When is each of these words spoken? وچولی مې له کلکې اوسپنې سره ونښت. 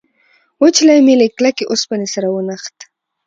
وچولی 0.61 0.99
مې 1.05 1.13
له 1.21 1.27
کلکې 1.37 1.63
اوسپنې 1.71 2.07
سره 2.13 2.27
ونښت. 2.29 2.77